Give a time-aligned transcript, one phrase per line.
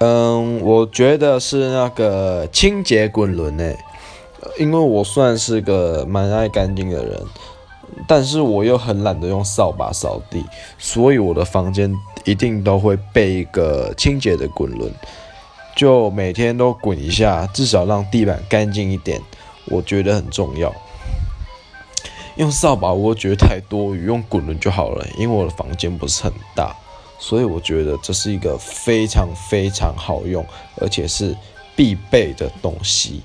[0.00, 3.76] 嗯，我觉得是那个清洁滚轮诶，
[4.56, 7.20] 因为我算是个蛮爱干净的人，
[8.06, 10.44] 但是我又很懒得用扫把扫地，
[10.78, 11.92] 所以我的房间
[12.24, 14.88] 一定都会备一个清洁的滚轮，
[15.74, 19.20] 就每天都滚一下，至少让地板干净一点，
[19.66, 20.72] 我觉得很重要。
[22.36, 26.72] 用扫把我觉得太多余，用滚轮就好了，因为我的房间不是很大。
[27.18, 30.46] 所以我觉得这是一个非常非常好用，
[30.76, 31.36] 而且是
[31.74, 33.22] 必备的东西。